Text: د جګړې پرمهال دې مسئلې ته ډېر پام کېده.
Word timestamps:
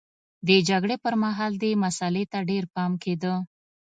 د 0.47 0.49
جګړې 0.69 0.95
پرمهال 1.05 1.53
دې 1.63 1.71
مسئلې 1.83 2.23
ته 2.31 2.39
ډېر 2.49 2.63
پام 2.75 2.91
کېده. 3.03 3.33